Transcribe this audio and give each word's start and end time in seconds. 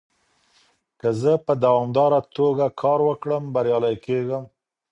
که 0.99 1.09
زه 1.21 1.31
په 1.45 1.53
دوامداره 1.63 2.19
توګه 2.37 2.65
کار 2.81 2.99
وکړم، 3.09 3.43
بريالی 3.55 3.95
کېږم. 4.05 4.43